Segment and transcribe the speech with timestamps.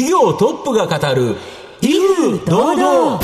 [0.00, 1.36] 企業トップが語る
[1.82, 3.20] 威風堂々。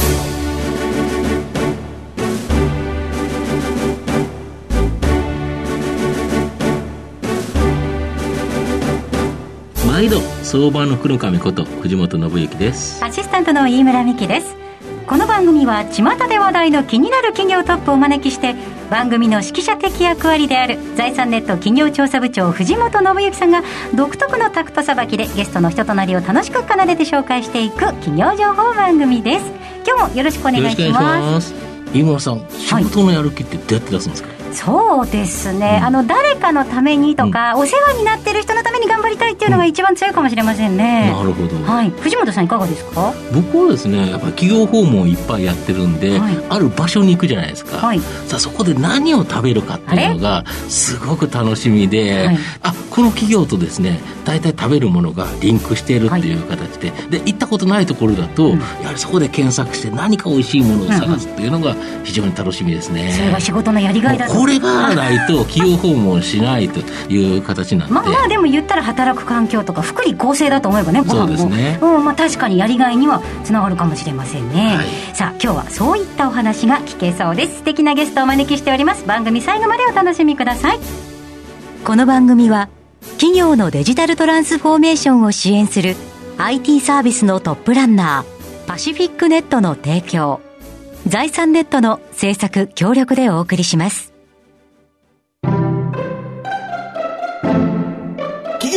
[9.87, 13.03] 毎度相場の福の神こと藤本信之です。
[13.03, 14.66] アシスタントの飯村美希です
[15.07, 18.57] この番組は巷で話題の気になる企業トップをお招きして
[18.91, 23.63] 番組の指揮者的役割である財産ネット企業調査部長藤本信之さんが
[23.95, 29.47] 独特のタクトさばきでゲストの人となりを楽しく奏でて紹介していく企業情報番組です。
[29.87, 31.55] 今日もよろしくお願いします。
[31.93, 43.13] 飯村さん仕事のやる気ってどうやって出すんですか、はいそうですね、うん、あの誰かのためにとか、うん、お世話になってる人のために頑張りたいっていうのが一番強いかもしれませんね、うん、なるほど、はい、藤本さんいかがですか？
[43.35, 66.81] 僕はですねやっぱり企業訪問いっぱいやってるんで、はい、ある場所に行くじゃないですか、はい、さあそこで何を食べるかっていうのがすごく楽しみで、はい、あこの企業とですね大体食べるものがリンクしているっていう形で、で行ったことないところだと、やはりそこで検索して何か美味しいものを探すっていうのが非常に楽しみですね、それが仕事のやりがいだとこれがないと企業訪問しないと
[67.13, 67.95] いう形なんで。
[67.95, 71.19] まあまあでも言ったら働く環境とか福利厚生だと思えばねご飯も。
[71.19, 77.57] そうですね、うんまあ、確かにやりがいにはつながるかもしれませんね、はい、さあ今日はそういったお話が聞けそうです。
[77.57, 79.05] 素敵なゲストをお招きしております。
[79.05, 80.79] 番組最後までお楽しみください。
[81.85, 82.69] この番組は
[83.19, 85.97] 企業のデジタルトランスフォーメーションを支援する
[86.39, 90.41] IT サービスのトップランナーパシフィックネットの提供。
[91.07, 94.16] 財産ネットの制作協力でお送りします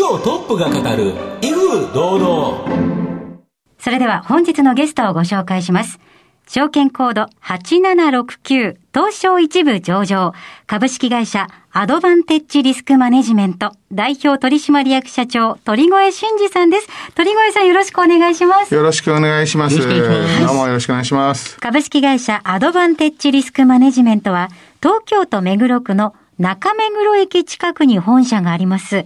[0.09, 3.39] 業トップが語る威風堂々
[3.77, 5.99] それでは本日のゲストをご紹介します
[6.47, 10.33] 証券コード8769東証一部上場
[10.65, 16.87] 株式会社アドバンテッジリスクマネジメント代表取締役社長鳥越俊二さんです。
[17.13, 18.73] 鳥越さんよろしくお願いします。
[18.73, 19.77] よろしくお願いします。
[19.77, 21.57] どうもよろしくお願いします。
[21.59, 24.49] 株式会社アドバンテッジリスクマネジメントは
[24.81, 29.05] 東京都目黒区の中目黒駅近くに本社があります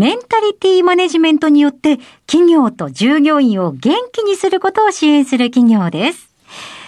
[0.00, 6.30] メンタリティマネジメントによって企業と従業員を元気にすることを支援する企業です。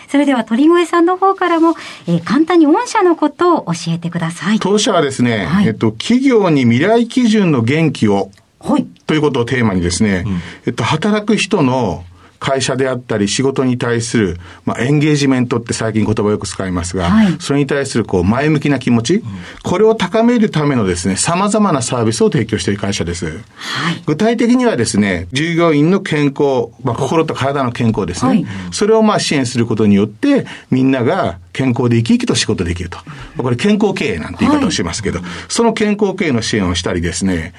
[0.08, 1.74] それでは鳥越さんの方からも、
[2.06, 4.60] えー、簡単に御社のことを教えてください。
[4.60, 12.04] 当社はですね、はい、えっと、企業に未来基準の元気を、はい、ということをテーマにですね、うん、えっと、働く人の
[12.42, 19.22] 会社であったり仕事に対する、まあ、エンゲージメントって最近言葉をよく使いますが、はい、それに対するこう前向きな気持ち、うん、
[19.62, 23.26] これを高めるためのですね、様々なサービスを提供している会社です。
[23.26, 32.98] はい、具体的にはですね、従業員の健康、まあ、心と体の健康ですね、はい、それをまあ支援することによって、みんなが健康で生き生きと仕事できると。
[33.36, 37.54] これ健康経営なんて言い方をしますけど、はい、その健康経営の支援をしたりですね、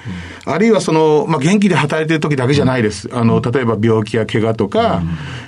[0.46, 3.08] うん、あるいはその、まあ、元気で働いてる時だけじゃないです。
[3.12, 5.02] あの、例えば病気や怪我とか、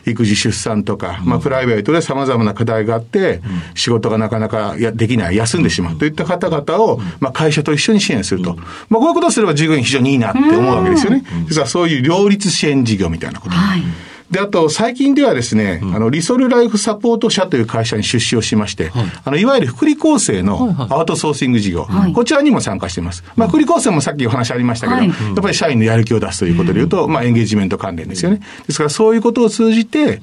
[0.07, 3.41] うん、育児出産とか、まあ、プライベートで様々な課題があって、
[3.75, 5.99] 仕事がなかなかやできない、休んでしまう。
[5.99, 8.57] といった方々を、まあ、会社と一緒に支援すると。
[8.89, 11.25] まあ、こういうことをすれば従業員非常にいいなって思うわけですよね。
[11.49, 13.55] 実はそういう両立支援事業みたいなこと。
[13.55, 13.83] はい
[14.31, 23.23] で、あと、最近ではですね、うん、あの、リソルライフサポート社という会社に出資をしまして、はい、あの、いわゆる福利厚生のアウトソーシング事業、はい、こちらにも参加しています。
[23.37, 28.41] まあ、福利厚生もさっきお話ありましたけど、はい、やっぱり社員のやる気を出すということで言うと、まあ、エンゲージメント関連ですよね。
[28.67, 30.21] ですから、そういうことを通じて、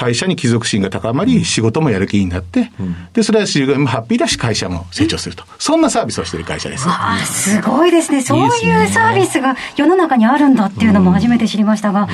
[0.00, 2.72] 会社に帰属心が高まり、仕事もやる気になって、
[3.12, 5.44] で、それは従業員もハッピーだし、会社も成長すると。
[5.58, 6.88] そんなサービスをしている会社です。
[6.88, 8.22] ああ、すごいですね。
[8.22, 12.08] そういうサービスが世の中にあるんだっていうのも初めて知りましたが、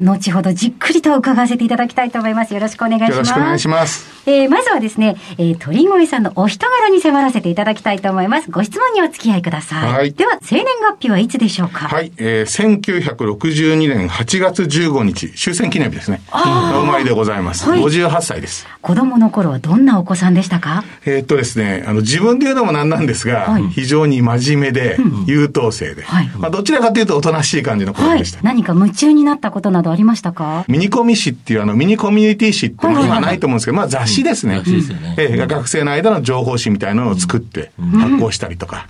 [0.00, 2.52] 後ほどじっくりと伺わせていただきたいと思います。
[2.52, 3.12] よろしくお願いします。
[3.12, 4.06] よろしくお願いします。
[4.26, 8.50] えー、まずはですね、えー、鳥越さんのお人柄に迫らせていただきたいと思います。
[8.50, 9.92] ご質問にお付き合いください。
[9.92, 10.12] はい。
[10.12, 11.88] では、生年月日はいつでしょうか？
[11.88, 12.80] はい、えー、
[13.16, 16.20] 1962年8月15日、終戦記念日ですね。
[16.32, 17.29] お生まれでございます。
[17.30, 18.66] はい、58歳です。
[18.82, 20.84] 子供の頃はどんなお子さんでしたか？
[21.04, 24.96] えー、っとですね、あの、自分で言うのもなんなんですが、はい、非常に真面目で、
[25.26, 28.44] 優等生で、はい、まあ、どちらかというとおとなしい感じの子でした、はい。
[28.44, 30.64] 何か夢中になったことなどありましたか？
[30.68, 34.58] ミニコミ誌っていうあの、ミニコミュニティ誌って今ないと思うんですけど、まあ雑誌ですね。
[34.58, 35.14] 雑誌ですよね。
[35.18, 38.88] えー、学生の間の情報誌みたいなのを作って発行したりとか。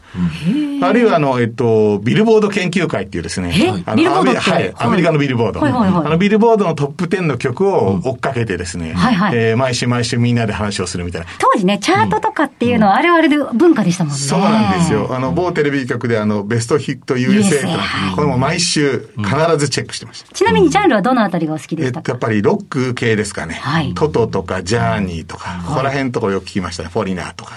[0.82, 3.52] あるいはあの、えっと、ビルボード研究会っていうですね。
[3.86, 5.64] あのアメはい、アメリカのビルボード。
[5.64, 5.70] あ
[6.08, 8.92] のビルボードのトップ10の曲を追っかけてですね。
[8.92, 9.36] はいはい。
[9.36, 11.26] えー、毎週毎週みんなで話をするみたいな。
[11.38, 14.18] 当時ね、チャートとかっていうのはあれはあれで文化でしたもんね。
[14.18, 15.08] そうなんですよ。
[15.14, 20.32] あの、某テレビ局であの、ベストヒット USA とこれも毎週必ずチェックしてました。
[20.32, 22.12] ちなみにジャンルはどのあたりがお好きでしたか？
[22.12, 23.54] やっぱりロック系ですかね。
[23.54, 23.94] はい。
[23.94, 26.90] トトとかジャーニーとか、ここら辺のところよく聞きましたね。
[26.92, 27.54] フォリナーとか。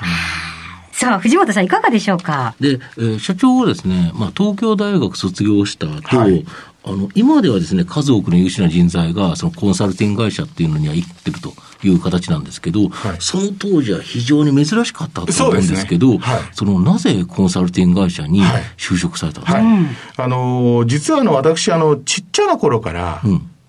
[0.91, 2.53] さあ、藤本さんいかがでしょうか？
[2.59, 6.45] で、えー、社長はですね、まあ、東京大学卒業した後、はい、
[6.85, 11.53] あの、今ではですね、数多くの優秀な人材が、そのコンサルティング会社っていうのには行ってると
[11.83, 16.19] いう形なんですけど、はい、その当時は非常に珍しかったと思うんですけど、そ、ね。
[16.19, 18.43] はい、その、なぜコンサルティング会社に
[18.77, 19.85] 就職されたんですか、はい、
[20.17, 23.21] あの、実はあの、私、あの、ちっちゃな頃から、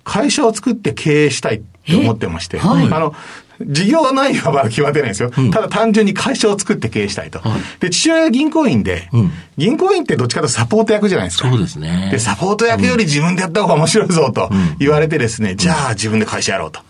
[0.02, 3.14] 会社を作って経営したいって思ってまして、あの、
[3.60, 5.30] 事業内容はまだ決まってないんですよ。
[5.36, 7.38] うん、ただ単純に会社を作って経営したいと。
[7.38, 11.48] はい、で、父親が銀行員で、うん、銀行員ってどっちかとサポート役じゃないですか。
[11.48, 12.08] そうですね。
[12.10, 16.80] で、サポート役より自分でやった方が面白いぞと言われてですね、じゃあ自分で会社やろうと。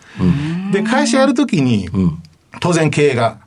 [0.72, 1.88] で、会社やるときに、
[2.60, 3.38] 当然経営が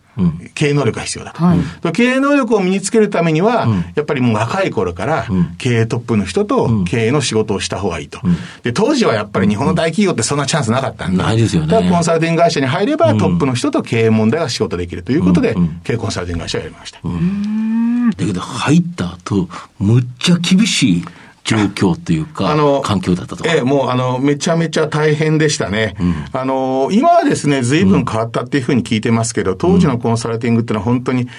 [0.53, 5.25] 経営能力が必要だと、はい、経営能力を身につけるためには、やっぱりもう若い頃から
[5.57, 8.19] 経営トップの人と経営の仕事をした方がいいと。
[8.63, 11.67] で、当時はやっぱり日本の大企業ってそんなチャンスなかったんで、ないですよね。
[11.67, 16.99] だからコンサルティング会社に入ればトップの人と経営問題が仕事できるということで、経営コンサルティング会社をやりました。
[17.03, 19.49] だけど入った後、
[19.79, 21.05] むっちゃ厳しい。
[21.47, 23.47] 状況というか、あの、環境だったと。
[23.47, 25.95] ええ、もう、あの、めちゃめちゃ大変でしたね。
[25.97, 31.29] うん、あの、今はですね、随分変わったっていうふうに聞いてますけど、当時のコンサルティングっていうのは本当に、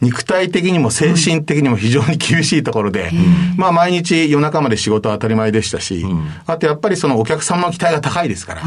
[0.00, 8.62] 肉体的にも精神的にも非常に厳しいところで、うん、まあ、毎日夜中まで仕事は当たり前でしたし、うん、あとやっぱりそのお客様の期待が高いですから、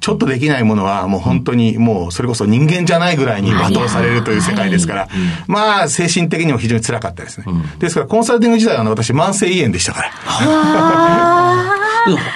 [0.00, 5.08] ちょっとできないものはもう本当にもうそれこそ人間じゃないぐらいに罵倒されるという世界ですから、
[5.46, 7.46] まあ、精神的にも非常につらかったですね。
[7.78, 10.10] ですから、コンサルティング時代は私、慢性胃炎でしたから。
[10.40, 11.79] 花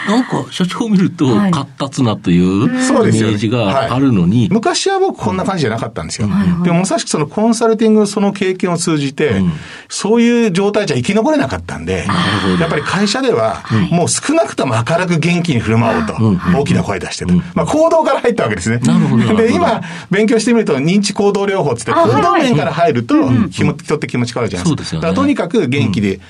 [0.09, 6.29] なんか社長を見ると活発なというイメージがあるのに、はい、昔は僕こんな感じじゃなかったんですよ。
[6.63, 9.53] でもまさしくそのコンサルティングその経験を通じて、うん、
[9.89, 12.07] そういう状態じゃ生き残れなかったんで、
[12.59, 16.15] やっぱり会社ではもう少なくとも明るく元気に振る舞おうと、
[16.59, 17.35] 大きな声出してと。
[17.55, 18.81] まあ行動から入ったわけですね。
[19.37, 19.81] で、今
[20.11, 23.15] 勉強してみると認知行動療法ってって行動面から入ると
[23.51, 24.97] 気持ち、人って気持ち変わるじゃないですか。
[24.97, 26.21] だからとにかく元気で、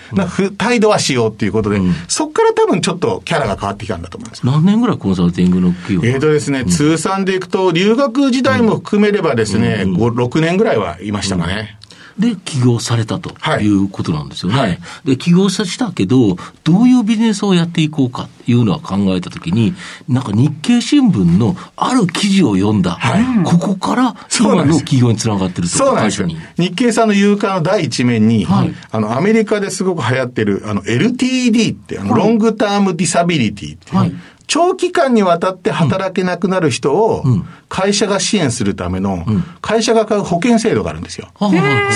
[0.58, 4.46] 態度はしようっていうことで、そっから多分ちょっとキャラが変わってきたんだと思います。
[4.46, 6.08] 何年ぐらいコンサルティングの企業？
[6.08, 11.78] えっ、ー、とですね、うん、通算でいくと、留学時代も含めればですね、うん、5、6年ぐらいはいましたかね。
[12.19, 13.31] で、起業されたと
[13.61, 13.75] い。
[13.75, 14.58] うことなんですよね。
[14.58, 19.75] はい、で、起業さしたけど、どういうビジネスをやっていこうかっていうのは考えたときに、
[20.08, 26.22] なんか日経新聞のある記事を読んだ、はい、ここから今の起業につながってると、そうなんです。
[26.22, 26.28] よ。
[26.56, 34.14] 日経さんの夕刊の第一面に、はい、あの、アメリカですごく流行ってる、あの、LTD って、あの、ロングタームディサビリティって、はい
[34.46, 37.25] 長期間にわたって働けなくなる人を
[37.69, 39.25] 会社が支援するための
[39.61, 41.29] 会社が買う保険制度があるんですよ。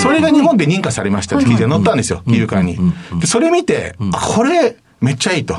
[0.03, 1.37] それが日本で認可されました。
[1.37, 2.79] って記事が載ったんですよ、金融館に。
[3.21, 5.56] で、それ見て、あ、これめっちゃいいと。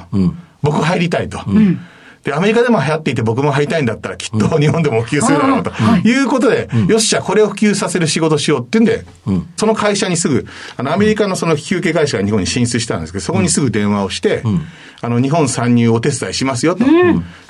[0.62, 1.40] 僕入りたいと。
[2.30, 5.72] で、アメリカでも流行っていて僕も入りたいんだったらきっと日本でも普及するだろうと
[6.08, 6.24] い。
[6.24, 9.04] うことで、よっしゃ、これを普及させる仕事しようっていうんで、
[9.58, 10.46] その会社にすぐ、
[10.78, 14.44] あの、アメリカのその引き受け会社が日本に進出したんですけど、そこにすぐ電話をして、
[15.02, 16.86] あの、日本参入お手伝いしますよと。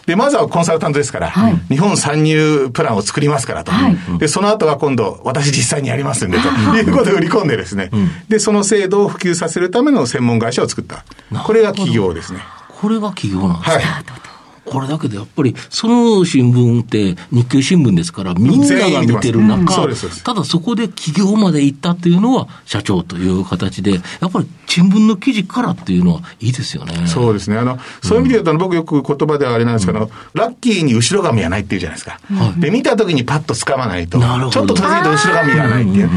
[0.06, 1.34] で、まずはコンサルタントですから、
[1.68, 3.72] 日本参入プランを作りますからと。
[4.18, 6.48] で、その後は今度、私実際にやりますんで、と
[6.78, 7.92] いうことで売り込んでですね、
[8.30, 11.04] で、その制度を普及させるための専門会社を作った。
[11.44, 12.40] これが企業ですね。
[12.82, 14.29] これが企業なんですか、はい
[14.70, 19.88] これだけでやっぱり、その新聞って日経新聞ですから、みんなが見てる中、
[20.24, 27.08] ただそこで企業まで行ったっていうのは社長という形で、やっぱり新聞の記事からっていうのはいいですよね。
[27.08, 27.58] そうですね。
[27.58, 32.20] あの、そういう意味で言うと、僕よく言葉ではあれなんですけど、うん、ラッキーに後ろ髪はないっていうじゃないですか。
[32.32, 36.10] はい、で、見た時にパッと掴まないと、ちょっと閉じると後ろ髪がないっていう。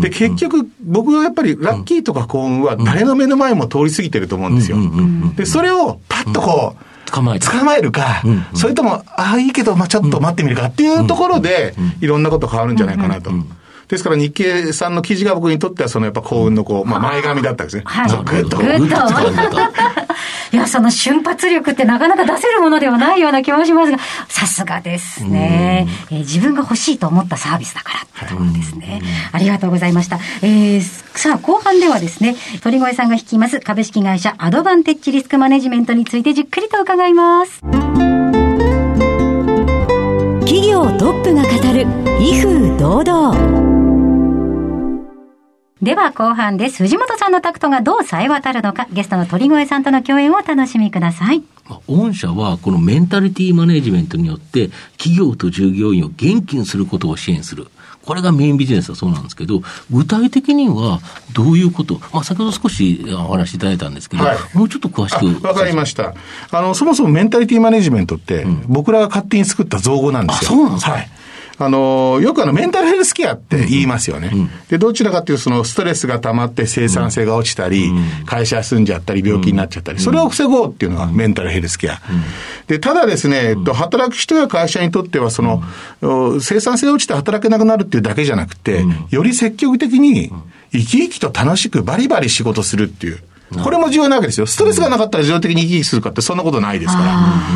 [0.00, 4.78] で、結局、僕はやっぱりラッキーとか幸運は誰の目の前も通り過ぎてると思うんですよ。
[5.36, 13.30] で、それをパッとこう、捕まえ捕まえるか、うんうん、それとも、ああ、いいけど、まあちょっと待ってみるかっていうところで、いろんなこと変わるんじゃないかなと。
[13.88, 17.82] ですから日経さんの記事が僕にとってはそのやっぱ幸運のこう、まあ前髪だったんですね。
[17.84, 18.10] はい。
[18.10, 18.56] グッと。
[18.58, 19.99] グッと。
[20.52, 29.00] いや、その瞬発力ってなかなか出せるものではないような気もしますが、さすがですね、えー、自分が欲しいと思ったサービスだからってところですね。
[29.32, 30.18] ありがとうございました。
[30.42, 37.60] えー、さあ、後半ではですね、鳥越さんが率います株式会社アドバンテッジリスクマネジメントについてじっくりと伺います。
[40.50, 41.86] 企業トップが語る、
[42.20, 43.69] 威風堂々。
[45.82, 46.82] では後半です。
[46.82, 51.42] 藤本さんのタクトがどう冴え渡るのか、ゲストの鳥越さんとの共演をお楽しみください。
[51.86, 54.68] 御社はこのメンタリティマネジメントによって
[54.98, 57.68] 企業と従業員を元気にすることを支援する。
[58.04, 61.00] これがメインビジネスはそうなんですけど、具体的には
[61.32, 65.46] どういうこと、まあ、先ほど少しお話しいただいたんですけど、はい、もうちょっと詳しく。
[65.46, 66.14] わかりました。
[66.50, 70.50] あの、そもそもメンタリティマネジメントって、僕らが勝手に作った造語なんですよ。
[70.50, 71.10] そうなんですか、はい
[71.62, 74.30] あの、よくあの、メンタルヘルスケアって言いますよね。
[74.32, 77.92] うん、で、どちらかというと、その、ストレスが溜まって生産性が落ちたり、
[78.24, 82.00] 会社休んじゃったり、病気になっちゃったり、それを防ごうっていうのがメンタルヘルスケア。
[82.66, 85.62] で、ただですね、えっと、働く人や会社にとっては、その、
[86.40, 90.32] 生産性が落ちて働けなくなるっていうだけじゃなくて、より積極的に、
[90.72, 93.18] 生き生きと楽しくバリバリ仕事するっていう。
[93.62, 94.46] これも重要なわけですよ。
[94.46, 97.02] ストレスがなかったら自動的に生き生きするかってそんなことないですか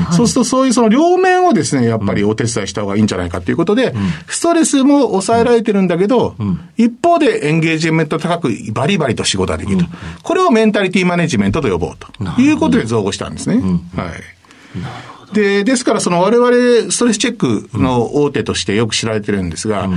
[0.08, 0.12] ら。
[0.12, 3.94] そうするとそういうその両面をですね、やっぱりお手伝いした方がいいんじゃないかということで、
[4.26, 6.34] ストレスも抑えられてるんだけど、
[6.76, 9.84] 一方でエンゲージメント高くバリバリと仕事ができると。
[10.22, 13.56] これをメンタリティマネジメントと呼ぼうということで造語したんですね。
[13.96, 15.34] はい。
[15.34, 19.88] で、ですからその我々ストレスチェックの大手としてよく知られてるんですが、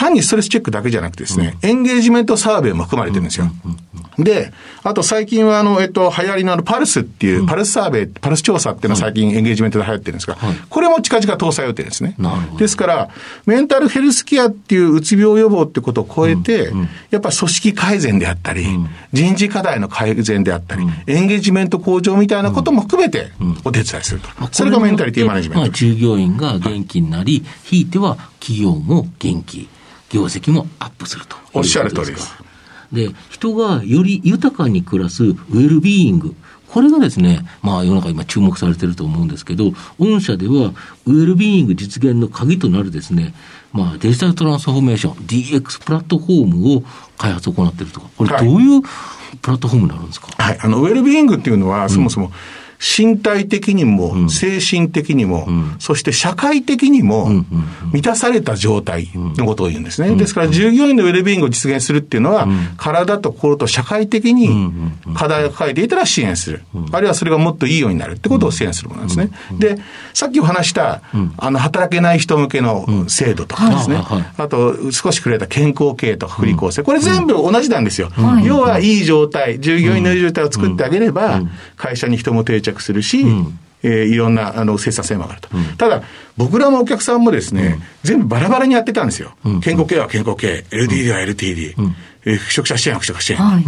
[0.00, 3.50] 単にストレスチェックだけじゃなくてですね、エンゲージメントサーベイも含まれてるんですよ。
[4.18, 4.50] で、
[4.82, 10.38] あと最近はあの、えっと、流行りのあの、パルスっていう、パルスサーベイ、パルス調査っていうのは最近エンゲージメントで流行ってるんですが、
[10.70, 12.16] これも近々搭載予定ですね。
[12.56, 13.10] ですから、
[13.44, 16.72] メンタルヘルスケアっていううつ病予防ってことを超えて、
[17.10, 18.66] やっぱり組織改善であったり、
[19.12, 23.32] 人事課題の改善であったり、エンゲージメント向上みたいなことも含めて
[23.64, 24.28] お手伝いすると。
[24.52, 25.68] それがメンタリティマネジメント。
[25.70, 29.68] 従業員が元気になり、ひいては企業も元気。
[30.10, 32.34] 業績もアップするとおっしゃる通りです。
[32.92, 36.34] で、人がより豊かに暮らすウェルビーイング。
[36.68, 40.72] これがですね、まあ世の中今注目されてると思うんですけど、御社では
[41.06, 43.34] ウェルビーイング実現の鍵となるですね、
[43.72, 46.82] まあデジタルトランスフォーメーション、DX プラットフォームを
[47.16, 48.82] 開発を行っているとか、これどういう
[49.40, 52.32] プラットフォームになるんですか、はい、あの、ウェルビーイングっていうのは、そもそも、うん
[52.80, 55.46] 身体的にも、精神的にも、
[55.78, 57.44] そして社会的にも、
[57.92, 60.14] 満たされた状態のことを言うんですね。
[60.16, 64.48] ですから、従業員のウェルビーイングを実現するっていうのは、体と心と社会的に
[65.14, 66.62] 課題を抱えていたら支援する。
[66.92, 69.30] あるいはそれがもっといいようになるってことを支援するものなんですね。
[69.58, 69.78] で、
[70.14, 71.02] さっきお話した、
[71.36, 74.02] あの、働けない人向けの制度とかですね。
[74.38, 76.82] あと、少し触れた健康系とか福利厚生。
[76.82, 78.10] これ全部同じなんですよ。
[78.42, 81.42] 要は、いい状態、従業員のいい状態を作ってあげれば、
[81.76, 83.58] 会社に人も定着着するし、うん。
[83.82, 86.02] えー、いろんなあの生産性も上がると、うん、ただ、
[86.36, 91.96] 僕らもお客さんもですね、うん、全部バラバラにやってたんですよ、うん、健康系は健康系、LDD は LTD、うん。
[92.26, 93.64] えー、腐食者支援は腐食者支援、はい、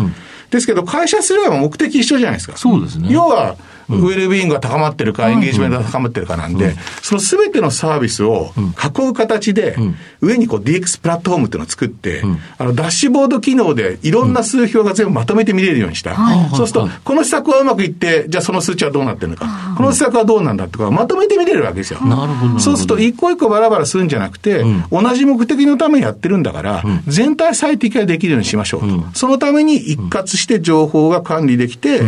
[0.51, 2.57] ですけど、会社すれば目的一緒じゃないですか。
[2.59, 3.09] そうですね。
[3.11, 3.57] 要は、
[3.97, 9.77] ウェルビーイングが高まってるか、エンゲージメントが高まってるかなんで、そのすべてのサービスを囲う形で、
[10.21, 12.23] 上にこう DX プラットフォームっていうのを作って、
[12.59, 16.17] あのダッシュボード機能でいろんな数標が全部まとめて見れるようにした。
[16.55, 22.01] そうすると、この施策はうまくいって、じゃあその数値はどうなってるのか、この施策はどうなんだってか、まとめて見れるわけですよ。
[22.01, 22.59] なるほど。
[22.59, 29.05] そうすると、一個一個バラバラするんじゃなくて、同じ目的のためにやってるんだから、全体最適化できるようにしましょうと。
[29.15, 32.03] そのために一括して情報が管理できて、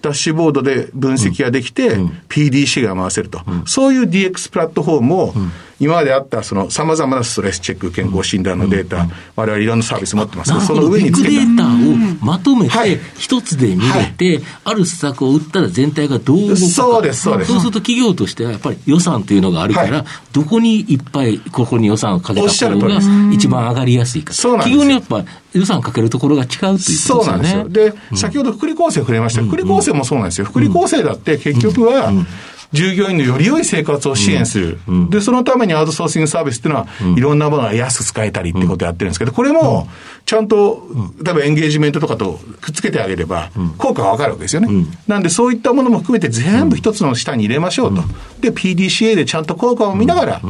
[0.00, 1.96] ダッシュボードで分析ができて、
[2.28, 5.34] PDC が回せると、そういう DX プラットフォームを、
[5.80, 11.34] 今まであったその様々なストレスチェック、健康診断のデータ、我々いろんなサービス持ってますけど、その上につけた。
[11.34, 11.68] データを
[12.20, 16.56] まとめて、一つで見れて、ある施策を打ったら全体がどう動くか。
[16.56, 17.52] そうです、そうです。
[17.52, 23.00] そうすると企業としてはやっぱり予算というのがあるから、どこにいっぱいここに予算をかけた方が
[23.32, 24.34] 一番上がりやすいか。
[24.34, 26.96] 企業にやっぱ予算かけるところが違うということですね。
[26.98, 27.68] そうなんですよ。
[27.68, 29.42] で、先ほど福利厚生触れました。
[29.42, 30.44] 福利厚生もそうなんですよ。
[30.44, 32.12] 福利厚生だって結局は、
[32.72, 39.88] 従業員のより良い生活を支援する、うん、で、そのためにアウトソーシングサービスっていうのは、いろんなものが安く使えたりってことをやってるんですけど、これも、
[40.26, 40.86] ちゃんと、
[41.22, 44.68] 例えばエンゲージメントとかとくっつけてあげれば、効果がわかるわけですよね。
[45.06, 48.02] なんで、そういったものも含めて全部一つの下に入れましょうと。
[48.40, 50.42] で、PDCA でちゃんと効果を見ながら、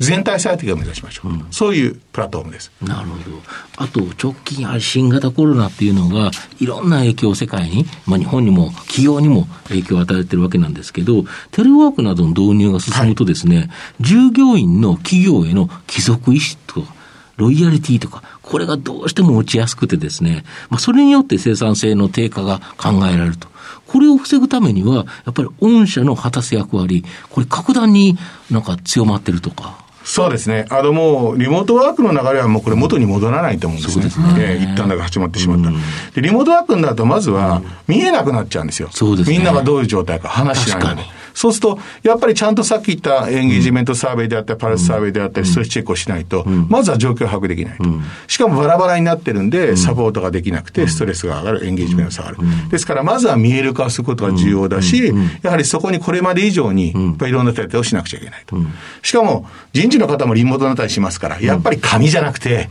[0.00, 2.72] 全体最適を目指しましょう、うん、そういうプラットフォームです。
[2.82, 3.42] なるほど。
[3.76, 13.70] あと、直近あ新型コロナっていうのが、いろんな影響を世界に、まあ、日本にも企業にも影響を与えてるわけなんですけど、テレワークなどの導入が進むとですね、はい、
[14.00, 16.94] 従業員の企業への帰属意識とか、
[17.36, 23.48] ロイヤリティとか、これがどうしても落ちやすくてですね、まあ、それによって生産性の低下が考えられると。
[23.86, 28.16] これを防ぐためには、やっぱり御社の果たす役割、これ格段に
[28.50, 29.83] なんか強まってるとか。
[30.04, 30.66] そうですね。
[30.68, 34.10] あのもう、リモートワークの流れはもうこれ元に戻らないと思うんですね。
[34.10, 35.76] すねえー、一旦だけ始まってしまった、うん、
[36.14, 36.20] で。
[36.20, 38.90] リモートワークになると、まずは見えなくなっちゃうんですよ。
[38.92, 39.36] そうですね。
[39.38, 41.02] みんながどういう状態か話しないので。
[41.34, 47.84] そうすると、やっぱりちゃんとさっき言ったエンゲージメントサーベイであったり、パルスサーベイであったり、ストレスチェックをしないと、まずは状況を把握できないと。
[48.28, 52.38] しかもバラバラになってるんで、サポートができなくて、ストレスが上がる、エンゲージメントが下がる。
[52.70, 55.12] ですから、まずは見える化することが重要だし、
[55.42, 58.56] やはりそこにこれまで以上に、やっぱりいろんな手当てをしなくちゃいけないと。
[59.02, 62.68] しかも、人事の方もリモートになったりしますから、やっぱり紙じゃなくて、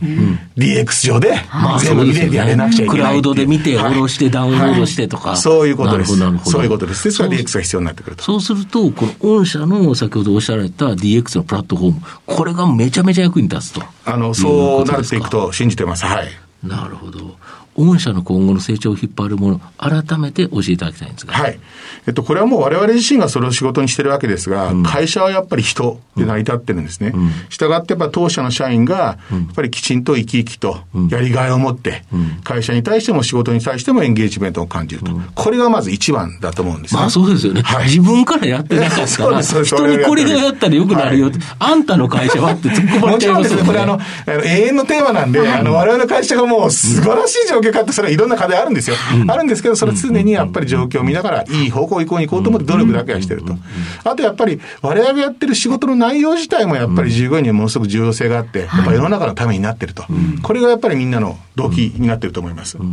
[0.56, 1.34] DX 上で、
[1.82, 2.96] 全部見れてやれなくちゃいけない。
[2.96, 5.36] クラウドで見て、下ろして、ダウンロードしてとか。
[5.36, 6.16] そういうことです。
[6.44, 7.04] そういうことです。
[7.04, 8.24] ですから DX が必要になってくると。
[8.24, 13.82] そうすすると、この御社の先ほどおっしゃられた DX のプラットフォーム、これがめちゃめちゃ役に立つと。
[14.04, 16.04] あの、そうなっていくと信じてます。
[16.04, 16.28] はい。
[16.62, 17.36] なるほど。
[17.76, 21.34] 御社の今後の成長を引っ張るもの、改めて教えていただきたいんですが。
[21.34, 21.58] はい。
[22.06, 27.12] えっと、これはもう我々自身がそれを仕事にしてるわけですが、うん、会社はやっぱり人で成り立ってるんですね。
[27.14, 29.18] うん、したがってやっぱ当社の社員が、や
[29.52, 30.78] っぱりきちんと生き生きと、
[31.10, 32.04] やりがいを持って、
[32.44, 35.12] 会社に対しても仕事に対してもエンゲージメントを感じると。
[35.34, 37.00] これがまず一番だと思うんですね。
[37.00, 37.62] まあそうですよね。
[37.62, 43.62] はい、自分からやってなかったら、 人にこれがやったらよくなるよって、はい、あんたの会社はって突っ込まれちゃいますよね。
[43.62, 43.62] もちろんです。
[43.62, 43.98] ね、これあの、あ
[44.30, 48.96] の永遠のテーマなんで、はい、あの、我々の会社がもう素晴らしい状況かって、それはいろんな課題あるんですよ。
[49.22, 53.56] うん、あるんですけど、それ常にやっぱり状況を見ながら、いい方向、移行に行こうと思って努力だけはしてると。
[54.04, 60.04] あとやっぱり、我々がやってる仕事の内容自体もやっぱり従業員にはものすごく重要性があって、やっぱ世の中のためになってると。
[60.42, 62.76] これがやっぱりみんなの動機になってると思います。
[62.78, 62.88] はい。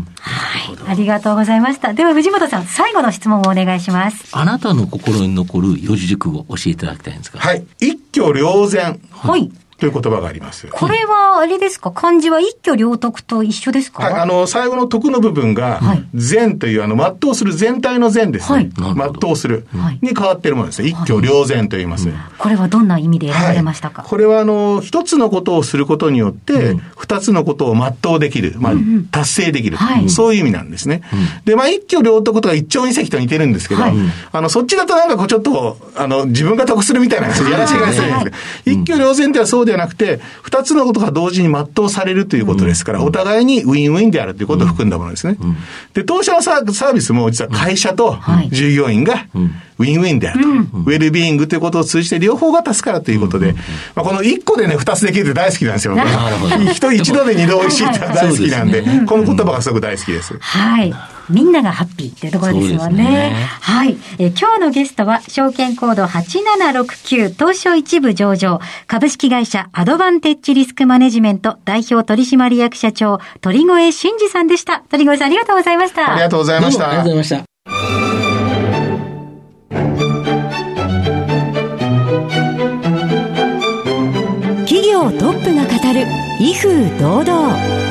[0.88, 1.94] ありがとうございました。
[1.94, 4.30] では藤本さん、最後の質問をお願いします。
[4.32, 7.40] あなたの心に残る四字熟語を教えていただきたいんですが。
[7.40, 7.66] はい。
[7.80, 9.00] 一挙両然。
[9.12, 9.52] はい。
[9.82, 10.68] という言葉があります。
[10.68, 11.90] これは、あれですか？
[11.90, 14.04] 漢字は一挙両得と一緒ですか？
[14.04, 15.82] はい、あの、最後の得の部分が、
[16.14, 18.56] 善という、あの、全うする全体の善ですね。
[18.56, 18.70] はい、
[19.20, 19.66] 全うする。
[20.02, 20.90] に変わっているものですね。
[20.90, 22.10] 一挙両善と言います。
[22.38, 28.54] これはどんな意味で選ばれましたか、これは、あの、一つのことをすることによって、二つのことを全うできる。
[28.60, 28.74] まあ、
[29.10, 29.80] 達成できる。
[30.10, 31.02] そういう意味なんですね。
[31.44, 33.82] で、まあ、一挙両得とか一朝二夕と似てるんですけど、
[34.32, 45.38] あの、そっちだとなんかこう、ちょっと、あの、自分が得するみたいな、やらしいがするんですけど、一挙両善ではそうではなくて、二つのことが同時に全うされるということですから、お互いにウィンウィンであるということを含んだものですね。
[45.94, 48.18] で、当社のサービスも実は会社と
[48.50, 49.26] 従業員が
[49.78, 50.50] ウィンウィンであると。
[50.50, 53.54] ウェルビーイングということを通じて両方が助かるということで、
[53.96, 55.96] まあ、この一個でね、二つできるって大好きなんですよ。
[56.74, 60.36] 人一度で二度美味しいって大好きなんで、この言葉がすごく大好きです。
[60.40, 60.94] はい。
[61.30, 63.04] みんながハッピーっていうところですよね。
[63.04, 63.98] ねはい。
[64.20, 74.84] え今日のゲストは、証券コード8769東証一部上場、株式会社アドバンテッジリスクマネジメント代表取締役社長、鳥越俊二さんでした。
[74.90, 76.14] 鳥越さんありがとうございました。
[76.14, 76.90] ありがとうございました。
[76.90, 77.52] ありがとうございました。
[84.66, 86.06] 企業トップが語る
[86.40, 87.91] 威風堂々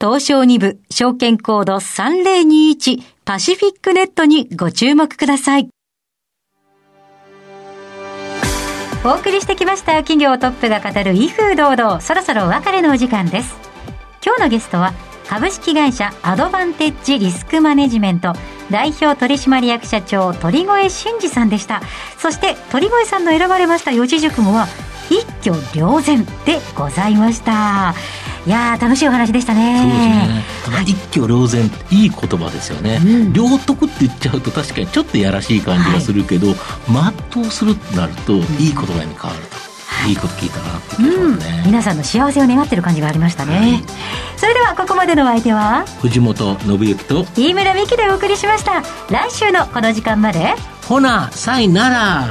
[0.00, 5.68] 東証2部証券コード3021パシフィックネットにご注目ください。
[9.04, 9.94] お送りしてきました。
[9.94, 12.00] 企業トップが語る威風堂々。
[12.00, 13.56] そろそろお別れのお時間です。
[14.24, 14.92] 今日のゲストは
[15.26, 18.34] 株式会社アドバンテッジリスクマネジメント。
[18.70, 21.82] 代表取締役社長鳥越俊二さんでした。
[22.18, 24.68] そして鳥越さんの選ばれました四字熟語は
[25.10, 27.94] 一挙両然でございました。
[28.46, 29.80] いや楽しいお話でしたね。
[30.64, 30.84] そうですね。
[30.86, 36.56] 一挙両然いい言葉ですよね、うん、両得って言っちゃうと確かにちょっとやらしい感じがするけど、はい、
[37.30, 39.56] 全うするってなるといい言葉に変わると。
[40.08, 40.12] い。
[40.12, 43.82] いこと聞いたなって気がしますね、うん、皆さんの幸せを願ってる感じがありましたね、はい、
[44.36, 45.84] それではここまでのお相手は？
[46.00, 48.82] 藤本信之と飯村美樹でお送りしました。
[49.10, 50.54] 来週のこの時間まで？
[50.86, 52.30] ほなさいなら。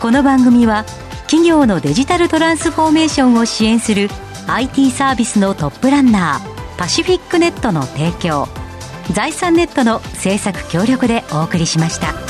[0.00, 0.84] この番組は
[1.26, 4.08] 企業のデジタルトランスフォーメーションを支援する
[4.48, 8.48] IT サービスのトップランナーパシフィックネットの提供
[9.12, 12.25] 財産ネットの政策協力でお送りしました。